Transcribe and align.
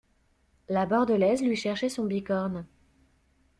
La 0.67 0.87
Bordelaise 0.87 1.43
lui 1.43 1.55
cherchait 1.55 1.87
son 1.87 2.05
bicorne. 2.05 2.65